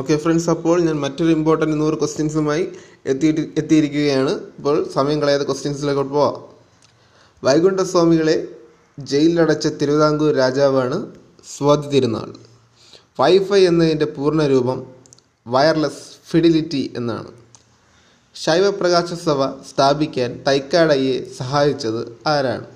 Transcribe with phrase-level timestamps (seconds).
[0.00, 2.62] Okay friends അപ്പോൾ ഞാൻ മറ്റൊരു ഇമ്പോർട്ടന്റ് നൂറ് ക്വസ്റ്റ്യൻസുമായി
[3.06, 4.32] എത്തിയിട്ട് എത്തിയിരിക്കുകയാണ്.
[4.58, 6.36] ഇപ്പോൾ സമയം കളയാതെ ക്വസ്റ്റ്യൻസിലേക്ക് പോവാം.
[7.44, 8.36] വൈകുണ്ഠസ്വാമികളെ
[9.10, 10.98] ജയിലിലടച്ച തിരുവിതാംകൂർ രാജാവാണ്
[11.56, 12.30] സ്വാതി തിരുനാൾ.
[13.20, 14.78] വൈഫൈ എന്നതിന്റെ പൂർണരൂപം
[15.46, 17.30] വയർലെസ് ഫിഡിലിറ്റി എന്നാണ്.
[18.34, 19.40] ശൈവപ്രകാശ സഭ
[19.70, 22.66] സ്ഥാപിക്കാൻ തൈക്കാടയെ സഹായിച്ചത് ആരാണ്?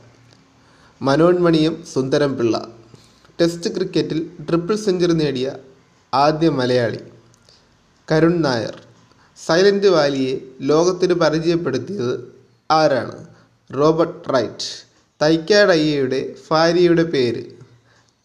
[1.00, 2.56] മനോന്മണിയും സുന്ദരം പിള്ള
[3.40, 5.48] ടെസ്റ്റ് ക്രിക്കറ്റിൽ ട്രിപ്പിൾ സെഞ്ചുറി നേടിയ
[6.14, 6.98] ആദ്യ മലയാളി.
[8.12, 8.82] കരുൺ നായർ.
[9.46, 12.34] സൈലന്റ് വാലിയെ ലോകത്തിന് പരിചയപ്പെടുത്തിയത്
[12.70, 13.26] ആരാണ്?
[13.74, 14.86] Robert right.
[15.22, 17.44] തൈക്കാടയ്യയുടെ ഭാര്യയുടെ പേര്.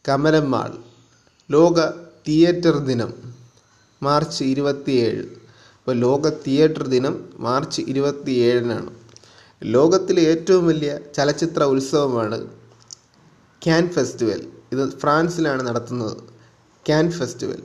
[0.09, 0.73] കമലമ്മാൾ.
[1.51, 1.89] ലോക
[2.27, 3.13] തിയേറ്റർ ദിനം
[4.03, 5.23] മാർച്ച് ഇരുപത്തിയേഴ്.
[5.79, 8.95] ഇപ്പോൾ ലോക തിയേറ്റർ ദിനം മാർച്ച് ഇരുപത്തിയേഴിനാണ്.
[9.63, 12.47] ലോകത്തിലെ ഏറ്റവും വലിയ ചലച്ചിത്ര ഉത്സവമാണ്
[13.63, 14.47] ക്യാൻ ഫെസ്റ്റിവൽ.
[14.71, 16.17] ഇത് ഫ്രാൻസിലാണ് നടത്തുന്നത്.
[16.85, 17.63] Can festival.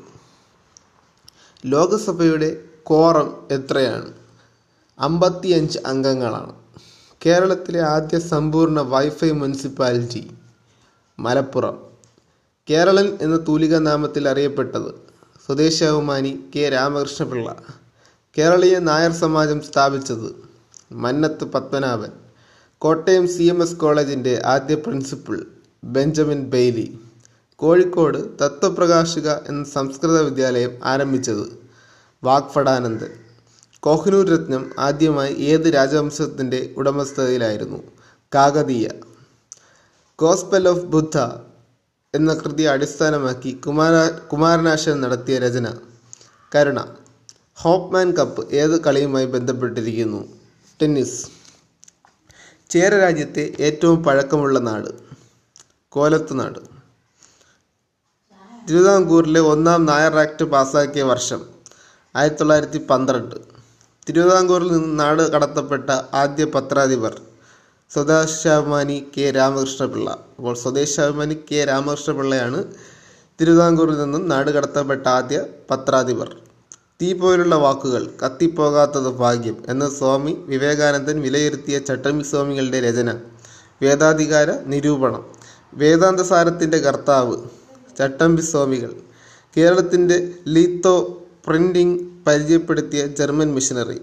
[1.66, 4.12] ലോകസഭയുടെ കോറം എത്രയാണ്?
[4.98, 6.52] അമ്പത്തിയഞ്ച് അംഗങ്ങളാണ്.
[7.26, 10.30] കേരളത്തിലെ ആദ്യ സമ്പൂർണ വൈഫൈ മുനിസിപ്പാലിറ്റി
[11.18, 11.78] മലപ്പുറം.
[12.70, 14.94] കേരളൻ എന്ന തൂലിക നാമത്തിൽ അറിയപ്പെട്ടത്
[15.46, 16.68] സ്വദേശാഭിമാനി കെ.
[16.68, 17.56] രാമകൃഷ്ണപിള്ള.
[18.38, 20.30] കേരളീയ നായർ സമാജം സ്ഥാപിച്ചത്
[20.92, 22.10] Mannath Padmanabhan.
[22.78, 25.46] Kottayam C M S കോളേജിന്റെ ആദ്യ principal
[25.84, 26.98] Benjamin Bailey.
[27.56, 31.68] Kozhikode Tatwaprakashika എന്ന സംസ്കൃത വിദ്യാലയം ആരംഭിച്ചത്
[32.24, 33.12] വാഗ്ഫടാനന്ദൻ.
[33.80, 37.78] കോഹിനൂർ രത്നം ആദ്യമായി ഏത് രാജവംശത്തിന്റെ ഉടമസ്ഥതയിലായിരുന്നു?
[38.34, 38.88] കാകതീയ.
[40.18, 41.18] ഗോസ്പെൽ ഓഫ് ബുദ്ധ
[42.14, 45.74] എന്ന കൃതി അടിസ്ഥാനമാക്കി കുമാര കുമാരനാശൻ നടത്തിയ രചന.
[46.54, 46.80] കരുണ.
[47.54, 50.28] ഹോപ്പ്മാൻ കപ്പ് ഏത് കളിയുമായി ബന്ധപ്പെട്ടിരിക്കുന്നു?
[50.82, 51.26] ടെന്നീസ്.
[52.70, 54.90] ചേര രാജ്യത്തെ ഏറ്റവും പഴക്കമുള്ള നാട്.
[55.88, 56.75] കോലത്ത് നാട്
[58.66, 61.40] തിരുവിതാംകൂറിലെ ഒന്നാം നായർ ആക്ട് പാസാക്കിയ വർഷം
[62.14, 63.34] ആയിരത്തി തൊള്ളായിരത്തി പന്ത്രണ്ട്
[64.06, 65.88] തിരുവിതാംകൂറിൽ നിന്ന് നാട് കടത്തപ്പെട്ട
[66.20, 67.14] ആദ്യ പത്രാധിപർ
[67.90, 70.08] സ്വദേശാഭിമാനി കെ രാമകൃഷ്ണപിള്ള.
[70.38, 72.60] അപ്പോൾ സ്വദേശാഭിമാനി കെ രാമകൃഷ്ണപിള്ളയാണ്
[73.38, 75.38] തിരുവിതാംകൂറിൽ നിന്നും നാട് കടത്തപ്പെട്ട ആദ്യ
[75.70, 76.28] പത്രാധിപർ.
[77.00, 83.10] തീ പോലുള്ള വാക്കുകൾ കത്തിപ്പോകാത്തത് ഭാഗ്യം എന്ന സ്വാമി വിവേകാനന്ദൻ വിലയിരുത്തിയ ചട്ടമ്പി സ്വാമികളുടെ രചന
[83.82, 85.22] വേദാധികാര നിരൂപണം
[85.74, 87.36] വേദാന്തസാരത്തിന്റെ കർത്താവ്
[87.98, 88.92] ചട്ടമ്പി സ്വാമികൾ
[89.56, 90.96] കേരളത്തിന്റെ ലീത്തോ
[91.46, 93.98] പ്രിന്റിംഗ് പരിചയപ്പെടുത്തിയ ജർമ്മൻ മിഷനറി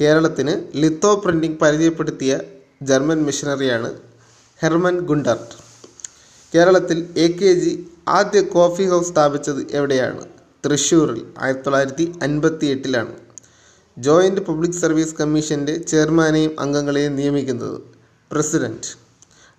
[0.00, 2.32] കേരളത്തിന് ലിത്തോ പ്രിന്റിംഗ് പരിചയപ്പെടുത്തിയ
[2.82, 3.90] ജർമ്മൻ മിഷനറിയാണ്
[4.62, 5.54] ഹെർമൻ ഗുണ്ടർട്ട്.
[6.54, 7.72] കേരളത്തിൽ എ കെ ജി
[8.08, 10.22] ആദ്യ കോഫി ഹൗസ് സ്ഥാപിച്ചത് എവിടെയാണ്?
[10.64, 13.14] തൃശ്ശൂരിൽ ആയിരത്തി തൊള്ളായിരത്തി അൻപത്തി എട്ടിലാണ്
[13.96, 17.78] ജോയിന്റ് പബ്ലിക് സർവീസ് കമ്മീഷന്റെ ചെയർമാനെയും അംഗങ്ങളെയും നിയമിക്കുന്നത്
[18.30, 18.90] പ്രസിഡന്റ്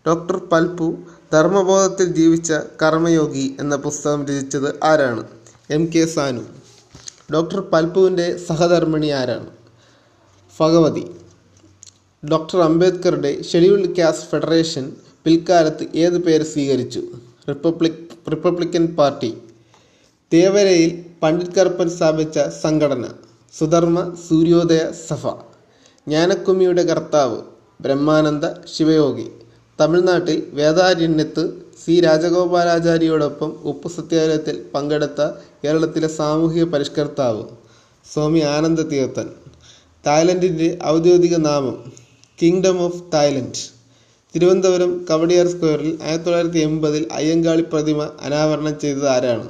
[0.05, 0.87] ഡോക്ടർ പൽപു
[1.33, 5.23] ധർമ്മബോധത്തിൽ ജീവിച്ച കർമ്മയോഗി എന്ന പുസ്തകം രചിച്ചത് ആരാണ്?
[5.69, 6.41] M K Sanu.
[7.33, 9.47] ഡോക്ടർ പൽപുവിന്റെ സഹധർമ്മിണി ആരാണ്?
[10.59, 11.15] ഭഗവതി.
[12.31, 14.93] ഡോക്ടർ അംബേദ്കറുടെ ഷെഡ്യൂൾഡ് കാസ്റ്റ് ഫെഡറേഷൻ
[15.25, 17.01] പിൽക്കാലത്ത് ഏത് പേര് സ്വീകരിച്ചു?
[17.49, 19.37] Republic republican party.
[20.33, 23.05] തേവരയിൽ Pandit Karuppan സ്ഥാപിച്ച സംഘടന.
[23.57, 25.23] സുധർമ്മ സൂര്യോദയ സഭ.
[26.07, 27.41] ജ്ഞാനക്കുമ്മിയുടെ കർത്താവ്.
[27.81, 28.45] ബ്രഹ്മാനന്ദ
[28.75, 29.27] ശിവയോഗി.
[29.81, 31.53] തമിഴ്നാട്ടിൽ വേദാരണ്യത്ത്
[31.85, 35.27] സി രാജഗോപാലാചാര്യയോടൊപ്പം ഉപ്പു സത്യാഗ്രഹത്തിൽ പങ്കെടുത്ത
[35.63, 37.43] കേരളത്തിലെ സാമൂഹിക പരിഷ്കർത്താവ്
[38.13, 39.29] സ്വാമി ആനന്ദ തീർത്ഥൻ.
[40.07, 41.93] തായ്ലൻഡിന്റെ ഔദ്യോഗിക നാമം
[42.41, 43.63] kingdom of Thailand.
[44.35, 49.49] Thiruvananthapuram Kawdiar സ്ക്വയറിൽ ആയിരത്തി തൊള്ളായിരത്തി എൺപതിൽ അയ്യങ്കാളി പ്രതിമ അനാവരണം ചെയ്തത് ആരാണ്?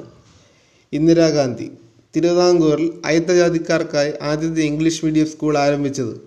[0.93, 1.71] ഇന്ദിരാഗാന്ധി.
[2.15, 6.21] തിരുവിതാംകൂറിൽ അയിത്തജാതിക്കാർക്കായി ആദ്യത്തെ ഇംഗ്ലീഷ് മീഡിയം സ്കൂൾ ആരംഭിച്ചത്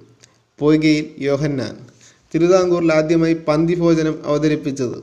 [0.58, 1.89] പൊയ്കയിൽ യോഹന്നാൻ.
[2.34, 4.98] തിരുവിതാംകൂറിൽ ആദ്യമായി പന്തിഭോജനം അവതരിപ്പിച്ചത്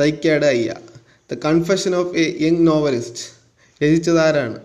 [0.00, 0.74] Thycaud Ayya.
[1.32, 3.24] The confession of a young novelist
[3.84, 4.60] രചിച്ചതാരാണ്?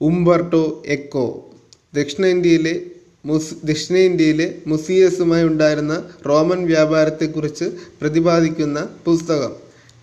[0.00, 1.50] Umberto Eco.
[1.94, 2.80] ദക്ഷിണേന്ത്യയിലെ
[3.24, 7.64] മുസ് ദക്ഷിണേന്ത്യയിലെ മുസിയസുമായി ഉണ്ടായിരുന്ന റോമൻ വ്യാപാരത്തെക്കുറിച്ച്
[8.00, 9.52] പ്രതിപാദിക്കുന്ന പുസ്തകം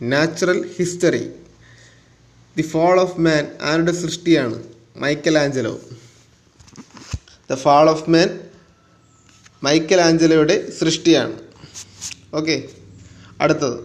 [0.02, 1.30] natural history.
[2.58, 4.64] The fall of man ആരുടെ സൃഷ്ടിയാണ്?
[5.38, 5.80] Michelangelo
[7.52, 8.40] the fall of man
[9.64, 11.34] Michael ആഞ്ചലോയുടെ സൃഷ്ടിയാണ്.
[12.34, 12.64] ഓക്കെ.
[13.42, 13.80] അടുത്തത്.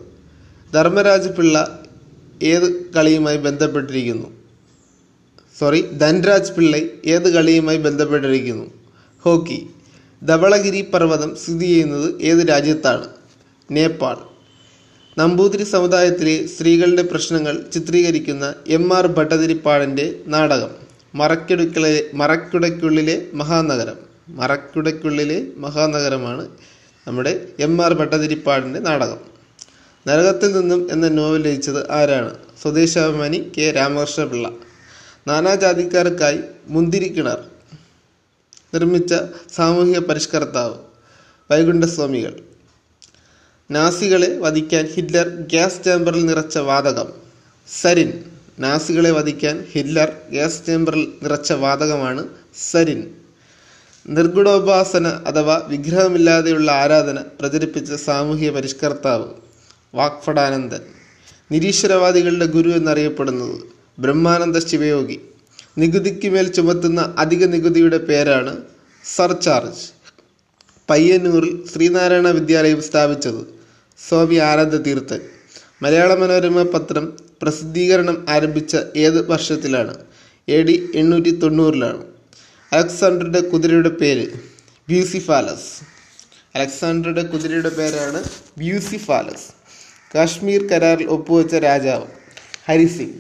[0.75, 1.83] ധർമ്മരാജ് പിള്ള
[2.43, 4.27] ഏത് കളിയുമായി ബന്ധപ്പെട്ടിരിക്കുന്നു?
[5.59, 8.71] സോറി ധൻരാജ് പിള്ള ഏത് കളിയുമായി ബന്ധപ്പെട്ടിരിക്കുന്നു?
[9.21, 9.71] ഹോക്കി.
[10.23, 13.09] ധവളഗിരി പർവതം സ്ഥിതി ചെയ്യുന്നത് ഏത് രാജ്യത്താണ്?
[13.71, 14.17] നേപ്പാൾ.
[15.19, 20.71] നമ്പൂതിരി സമുദായത്തിലെ സ്ത്രീകളുടെ പ്രശ്നങ്ങൾ ചിത്രീകരിക്കുന്ന എം ആർ ഭട്ടതിരിപ്പാടിന്റെ നാടകം
[21.15, 24.08] മറക്കിടുക്കളെ മറക്കിടയ്ക്കുള്ളിലെ മഹാനഗരം.
[24.29, 26.49] മറക്കുടയ്ക്കുള്ളിലെ മഹാനഗരമാണ്
[27.07, 29.19] നമ്മുടെ എം ആർ ഭട്ടതിരിപ്പാടിന്റെ നാടകം.
[30.07, 32.35] നരകത്തിൽ നിന്നും എന്ന നോവൽ രചിച്ചത് ആരാണ്?
[32.63, 33.71] സ്വദേശാഭിമാനി കെ.
[33.71, 34.51] രാമകൃഷ്ണ പിള്ള
[35.29, 37.45] നാനാജാതിക്കാർക്കായി മുന്തിരിക്കിണർ
[38.75, 39.15] നിർമ്മിച്ച
[39.55, 40.75] സാമൂഹിക പരിഷ്കർത്താവ്
[41.51, 42.41] വൈകുണ്ഠസ്വാമികൾ.
[43.71, 47.13] നാസികളെ വധിക്കാൻ ഹിറ്റ്ലർ ഗ്യാസ് ചേമ്പറിൽ നിറച്ച വാതകം.
[47.81, 48.25] സരിൻ.
[48.59, 52.29] നാസികളെ വധിക്കാൻ ഹിറ്റ്ലർ ഗ്യാസ് ചേമ്പറിൽ നിറച്ച വാതകമാണ്
[52.71, 53.15] സരിൻ.
[54.17, 59.27] നിർഗുണോപാസന അഥവാ വിഗ്രഹമില്ലാതെയുള്ള ആരാധന പ്രചരിപ്പിച്ച സാമൂഹ്യ പരിഷ്കർത്താവ്
[59.95, 60.83] വാക്ഫടാനന്ദൻ.
[61.53, 63.59] നിരീശ്വരവാദികളുടെ ഗുരു എന്നറിയപ്പെടുന്നത്
[63.99, 65.19] ബ്രഹ്മാനന്ദ ശിവയോഗി.
[65.79, 68.57] നികുതിക്ക് മേൽ ചുമത്തുന്ന അധിക നികുതിയുടെ പേരാണ്
[69.05, 69.87] സർചാർജ്.
[70.91, 73.43] പയ്യന്നൂരിൽ ശ്രീനാരായണ വിദ്യാലയം സ്ഥാപിച്ചത്
[74.09, 75.21] സ്വാമി ആനന്ദ തീർത്ഥൻ
[75.83, 79.95] മലയാള മനോരമ പത്രം പ്രസിദ്ധീകരണം ആരംഭിച്ച ഏത് വർഷത്തിലാണ്?
[80.49, 82.18] എ ഡി എണ്ണൂറ്റി തൊണ്ണൂറിലാണ്.
[82.73, 84.27] അലക്സാണ്ടറുടെ കുതിരയുടെ പേര്
[84.89, 85.85] ബ്യൂസിഫാലസ്.
[86.55, 88.25] അലക്സാണ്ടറുടെ കുതിരയുടെ പേരാണ്
[88.59, 89.47] ബ്യൂസിഫാലസ്.
[90.15, 92.07] കാശ്മീർ കരാറിൽ ഒപ്പുവെച്ച രാജാവ്
[92.65, 93.15] ഹരിസിംഗ്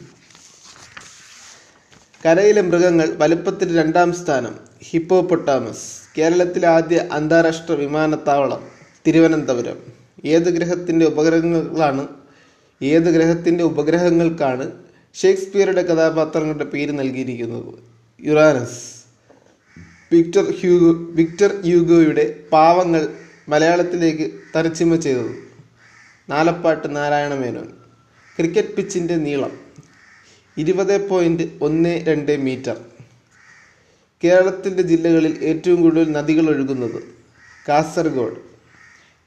[2.26, 5.86] കരയിലെ മൃഗങ്ങൾ വലുപ്പത്തിൽ രണ്ടാം സ്ഥാനം ഹിപ്പോപ്പൊട്ടാമസ്.
[6.18, 8.68] കേരളത്തിലെ ആദ്യ അന്താരാഷ്ട്ര വിമാനത്താവളം
[9.06, 9.78] തിരുവനന്തപുരം.
[10.24, 12.08] ഏത് ഗ്രഹത്തിന്റെ ഉപഗ്രഹങ്ങളാണ്
[12.82, 14.72] ഏത് ഗ്രഹത്തിന്റെ ഉപഗ്രഹങ്ങൾക്കാണ്
[15.14, 17.74] ഷേക്സ്പിയറുടെ കഥാപാത്രങ്ങളുടെ പേര് നൽകിയിരിക്കുന്നത്?
[18.20, 18.97] യുറാനസ്.
[20.12, 23.02] വിക്ടർ ഹ്യൂഗോ വിക്ടർ യൂഗോയുടെ പാവങ്ങൾ
[23.48, 25.32] മലയാളത്തിലേക്ക് തരച്ചിമ ചെയ്തത്.
[26.30, 27.68] നാലപ്പാട്ട് നാരായണ മേനോൻ
[28.36, 29.52] ക്രിക്കറ്റ് പിച്ചിന്റെ നീളം
[30.56, 32.76] ഇരുപത് പോയിന്റ് ഒന്ന് രണ്ട് മീറ്റർ.
[34.24, 36.98] കേരളത്തിന്റെ ജില്ലകളിൽ ഏറ്റവും കൂടുതൽ നദികൾ ഒഴുകുന്നത്
[37.68, 38.36] കാസർഗോഡ്.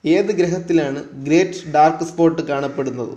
[0.06, 3.14] ഏത് ഗ്രഹത്തിലാണ് ഗ്രേറ്റ് ഡാർക്ക് സ്പോട്ട് കാണപ്പെടുന്നത്?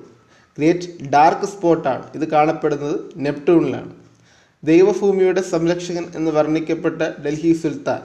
[0.58, 2.04] ഗ്രേറ്റ് ഡാർക്ക് സ്പോട്ടാണ്.
[2.14, 3.92] ഇത് കാണപ്പെടുന്നത് നെപ്റ്റൂണിലാണ്.
[4.64, 8.02] ദൈവഭൂമിയുടെ സംരക്ഷകൻ എന്ന് വർണിക്കപ്പെട്ട ഡൽഹി സുൽത്താൻ.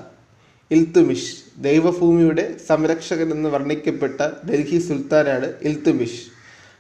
[0.72, 6.22] ഇൽത്തുമിഷ് ദൈവഭൂമിയുടെ സംരക്ഷകൻ എന്ന് വർണിക്കപ്പെട്ട ഡൽഹി സുൽത്താനാണ് ഇൽത്തുമിഷ്.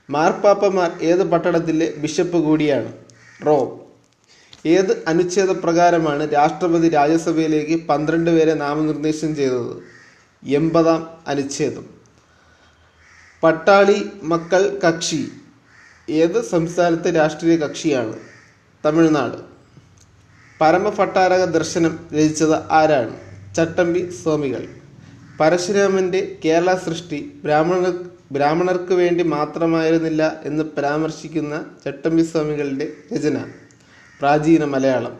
[0.09, 2.93] മാർപ്പാപ്പമാർ ഏത് പട്ടണത്തിലെ ബിഷപ്പ് കൂടിയാണ്?
[3.45, 3.79] റോം.
[4.65, 9.83] ഏത് അനുച്ഛേദ പ്രകാരമാണ് രാഷ്ട്രപതി രാജ്യസഭയിലേക്ക് പന്ത്രണ്ട് പേരെ നാമനിർദ്ദേശം ചെയ്തത്?
[10.47, 11.85] എൺപതാം അനുച്ഛേദം.
[13.43, 15.25] പട്ടാളി മക്കൾ കക്ഷി.
[16.09, 18.13] ഏത് സംസ്ഥാനത്തെ രാഷ്ട്രീയ കക്ഷിയാണ്?
[18.85, 19.58] തമിഴ്നാട്.
[20.61, 23.17] പരമഭട്ടാരക ദർശനം രചിച്ചത് ആരാണ്?
[23.55, 24.67] ചട്ടമ്പി സ്വാമികൾ.
[25.39, 33.45] പരശുരാമന്റെ കേരള സൃഷ്ടി ബ്രാഹ്മണർ ബ്രാഹ്മണർക്ക് വേണ്ടി മാത്രമായിരുന്നില്ല എന്ന് പരാമർശിക്കുന്ന ചട്ടമ്പി സ്വാമികളുടെ രചന.
[34.19, 35.17] പ്രാചീന മലയാളം.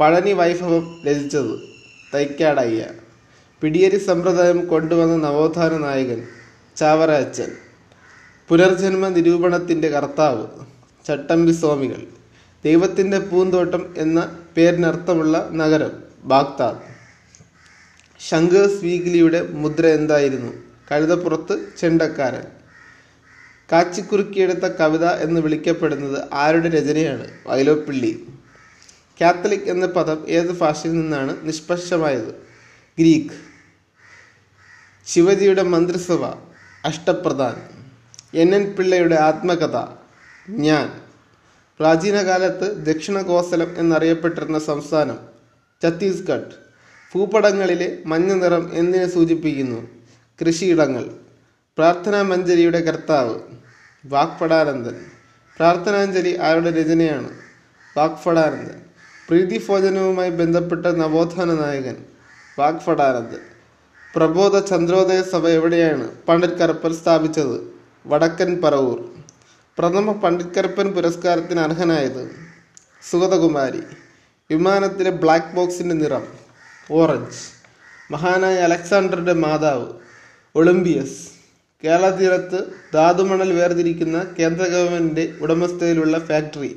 [0.00, 1.58] പഴനി വൈഭവം രചിച്ചത്
[2.14, 2.84] തൈക്കാടയ്യ.
[3.60, 6.26] പിടിയരി സമ്പ്രദായം കൊണ്ടുവന്ന നവോത്ഥാന നായകൻ
[6.76, 7.52] ചാവറ അച്ഛൻ
[8.48, 10.46] പുനർജന്മ നിരൂപണത്തിന്റെ കർത്താവ്
[11.08, 12.19] ചട്ടമ്പി സ്വാമികൾ.
[12.64, 15.92] ദൈവത്തിന്റെ പൂന്തോട്ടം എന്ന പേരിനർത്ഥമുള്ള നഗരം
[16.24, 16.78] ബാഗ്ദാദ്.
[18.18, 20.52] ശങ്കേഴ്സ് വീഗ്ലിയുടെ മുദ്ര എന്തായിരുന്നു?
[20.92, 22.42] കഴുതപ്പുറത്ത് ചെണ്ടക്കാരൻ.
[23.72, 27.30] കാച്ചിക്കുറുക്കിയെടുത്ത കവിത എന്ന് വിളിക്കപ്പെടുന്നത് ആരുടെ രചനയാണ്?
[27.46, 28.26] വൈലോപ്പിള്ളി
[29.20, 32.46] കാത്തലിക് എന്ന പദം ഏത് ഭാഷയിൽ നിന്നാണ് നിഷ്പക്ഷമായത്?
[32.98, 33.34] ഗ്രീക്ക്.
[35.06, 36.24] ശിവജിയുടെ മന്ത്രിസഭ
[36.84, 37.68] അഷ്ടപ്രധാൻ.
[38.34, 39.86] എൻ എൻ പിള്ളയുടെ ആത്മകഥ
[40.48, 40.99] ഞാൻ.
[41.80, 45.18] പ്രാചീന കാലത്ത് ദക്ഷിണ കോസലം എന്നറിയപ്പെട്ടിരുന്ന സംസ്ഥാനം
[45.82, 46.50] ഛത്തീസ്ഗഡ്.
[47.14, 49.86] ഭൂപടങ്ങളിലെ മഞ്ഞ നിറം എന്തിനെ സൂചിപ്പിക്കുന്നു?
[50.40, 51.04] കൃഷിയിടങ്ങൾ.
[51.78, 53.38] പ്രാർത്ഥനാ മഞ്ജരിയുടെ കർത്താവ്.
[54.04, 54.96] വാക്പടാനന്ദൻ.
[55.56, 57.28] പ്രാർത്ഥനാഞ്ജലി ആരുടെ രചനയാണ്?
[57.96, 58.80] വാക്ഫടാനന്ദൻ
[59.28, 61.96] പ്രീതിഭോജനവുമായി ബന്ധപ്പെട്ട നവോത്ഥാന നായകൻ.
[62.58, 63.40] വാക്ഫടാനന്ദൻ
[64.16, 67.74] പ്രബോധ ചന്ദ്രോദയ സഭ എവിടെയാണ് പണ്ഡിറ്റ് കറുപ്പൻ സ്ഥാപിച്ചത്?
[68.06, 69.19] വടക്കൻ പറവൂർ.
[69.80, 72.30] പ്രഥമ പണ്ഡിറ്റ് കറുപ്പൻ പുരസ്കാരത്തിന് അർഹനായത്
[73.10, 73.80] സുഗതകുമാരി.
[74.50, 76.24] വിമാനത്തിലെ ബ്ലാക്ക് ബോക്സിന്റെ നിറം
[76.90, 77.38] ഓറഞ്ച്
[78.12, 79.86] മഹാനായ അലക്സാണ്ടറുടെ മാതാവ്
[80.54, 81.18] ഒളിമ്പിയസ്.
[81.84, 82.58] കേരള തീരത്ത്
[82.94, 86.72] ധാതുമണൽ വേർതിരിക്കുന്ന കേന്ദ്ര ഗവൺമെന്റിന്റെ ഉടമസ്ഥതയിലുള്ള ഫാക്ടറി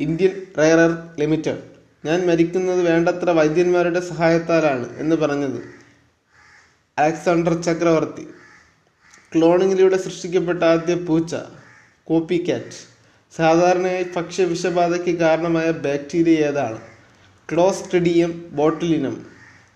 [0.00, 1.62] ഇന്ത്യൻ റയറർ ലിമിറ്റഡ്
[2.04, 5.60] ഞാൻ മരിക്കുന്നത് വേണ്ടത്ര വൈദ്യന്മാരുടെ സഹായത്താലാണ് എന്ന് പറഞ്ഞത്
[6.98, 8.26] അലക്സാണ്ടർ ചക്രവർത്തി.
[9.34, 11.34] ക്ലോണിങ്ങിലൂടെ സൃഷ്ടിക്കപ്പെട്ട ആദ്യ പൂച്ച
[12.08, 12.76] കോപ്പി കാറ്റ്
[13.36, 16.78] സാധാരണയായി ഭക്ഷ്യ വിഷബാധയ്ക്ക് കാരണമായ ബാക്ടീരിയ ഏതാണ്?
[17.52, 19.26] Clostridium botulinum.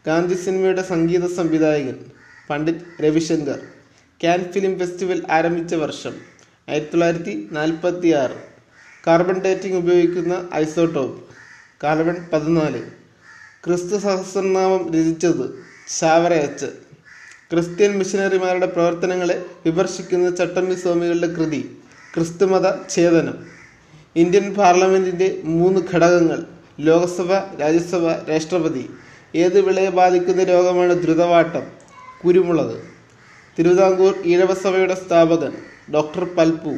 [0.07, 1.97] ഗാന്ധി സിനിമയുടെ സംഗീത സംവിധായകൻ
[2.51, 3.59] Pandit Ravishankar.
[4.21, 6.15] Cannes film festival ആരംഭിച്ച വർഷം
[6.69, 8.39] ആയിരത്തി തൊള്ളായിരത്തി നാൽപ്പത്തി ആറ്
[9.07, 11.25] കാർബൺ ഡേറ്റിംഗ് ഉപയോഗിക്കുന്ന ഐസോടോപ്പ്
[11.85, 12.83] കാർബൺ പതിനാല്.
[13.65, 15.55] ക്രിസ്തു സഹസ്രനാമം രചിച്ചത്
[16.01, 16.67] ചാവറയച്ച്
[17.53, 21.79] ക്രിസ്ത്യൻ മിഷനറിമാരുടെ പ്രവർത്തനങ്ങളെ വിമർശിക്കുന്ന ചട്ടമ്പി സ്വാമികളുടെ കൃതി
[22.15, 23.37] ക്രിസ്തുമത ഛേദനം.
[24.17, 26.47] ഇന്ത്യൻ പാർലമെന്റിന്റെ മൂന്ന് ഘടകങ്ങൾ
[26.81, 28.91] ലോക്സഭ രാജ്യസഭ രാഷ്ട്രപതി.
[29.37, 31.63] ഏത് വിളയെ ബാധിക്കുന്ന രോഗമാണ് ദ്രുതവാട്ടം?
[32.25, 32.77] കുരുമുളക്.
[33.59, 35.53] തിരുവിതാംകൂർ ഈഴവസഭയുടെ സ്ഥാപകൻ
[35.95, 36.77] ഡോക്ടർ പൽപ്പു.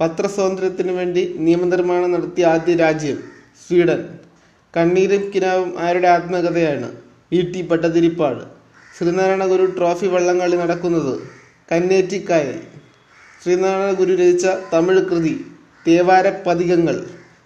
[0.00, 3.18] പത്രസ്വാതന്ത്ര്യത്തിനു വേണ്ടി നിയമനിർമ്മാണം നടത്തിയ ആദ്യ രാജ്യം
[3.66, 4.08] സ്വീഡൻ.
[4.76, 6.92] കണ്ണീരും കിനാവും ആരുടെ ആത്മകഥയാണ്?
[7.32, 7.62] V T.
[7.62, 8.44] Pattathiripad.
[8.98, 11.18] Sreenarayana Guru trophy വള്ളംകളി നടക്കുന്നത്
[11.72, 12.75] കന്നേറ്റിക്കായൽ.
[13.46, 15.32] ശ്രീനാരായണ ഗുരു രചിച്ച തമിഴ് കൃതി
[15.86, 16.96] തേവാര പതികങ്ങൾ.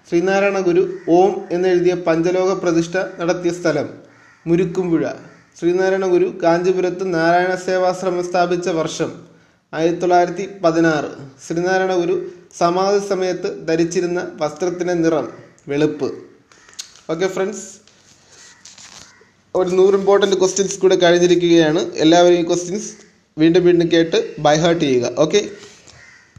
[0.08, 0.82] ശ്രീനാരായണ ഗുരു
[1.16, 3.88] ഓം എന്നെഴുതിയ പഞ്ചലോക പ്രതിഷ്ഠ നടത്തിയ സ്ഥലം
[4.46, 5.02] മുരുക്കുംപുഴ.
[5.58, 9.10] ശ്രീനാരായണ ഗുരു കാഞ്ചീപുരത്ത് നാരായണ സേവാശ്രമം സ്ഥാപിച്ച വർഷം
[9.72, 11.12] ആയിരത്തി തൊള്ളായിരത്തി പതിനാറ്
[11.46, 12.16] ശ്രീനാരായണ ഗുരു
[12.58, 15.28] സമാധി സമയത്ത് ധരിച്ചിരുന്ന വസ്ത്രത്തിന്റെ നിറം
[15.68, 16.10] വെളുപ്പ്.
[17.10, 17.66] Okay friends.
[19.54, 21.82] ഒരു നൂറ് ഇമ്പോർട്ടന്റ് ക്വസ്റ്റ്യൻസ് കൂടെ കഴിഞ്ഞിരിക്കുകയാണ്.
[22.04, 22.90] എല്ലാവരും ഈ ക്വസ്റ്റ്യൻസ്
[23.38, 25.06] വീണ്ടും വീണ്ടും കേട്ട് ബൈഹാർട്ട് ചെയ്യുക.
[25.24, 25.42] ഓക്കെ?